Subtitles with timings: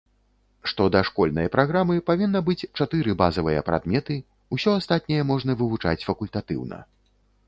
[0.69, 4.17] Што да школьнай праграмы, павінна быць чатыры базавыя прадметы,
[4.57, 6.81] усё астатняе можна вывучаць факультатыўна.